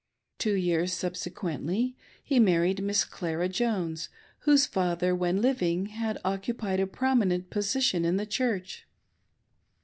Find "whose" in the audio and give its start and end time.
4.39-4.65